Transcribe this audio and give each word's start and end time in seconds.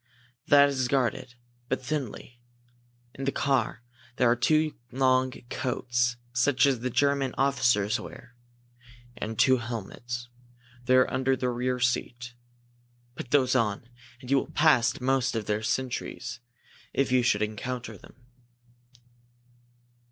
That 0.47 0.67
is 0.69 0.87
guarded, 0.87 1.35
but 1.69 1.85
thinly. 1.85 2.39
In 3.13 3.25
the 3.25 3.31
car 3.31 3.83
are 4.17 4.35
two 4.35 4.75
long 4.91 5.31
coats 5.51 6.15
such 6.33 6.65
as 6.65 6.79
the 6.79 6.89
German 6.89 7.35
officers 7.37 7.99
wear, 7.99 8.35
and 9.15 9.37
two 9.37 9.57
helmets. 9.57 10.27
They 10.85 10.95
are 10.95 11.13
under 11.13 11.35
the 11.35 11.51
rear 11.51 11.79
seat. 11.79 12.33
Put 13.13 13.29
those 13.29 13.55
on, 13.55 13.87
and 14.19 14.31
you 14.31 14.37
will 14.39 14.49
pass 14.51 14.99
most 14.99 15.35
of 15.35 15.45
their 15.45 15.61
sentries, 15.61 16.39
if 16.95 17.11
you 17.11 17.21
should 17.21 17.43
encounter 17.43 17.95
them." 17.95 18.15